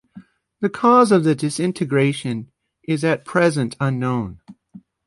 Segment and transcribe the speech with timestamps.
[0.61, 2.51] The cause of the disintegration
[2.85, 4.39] is at present unknown.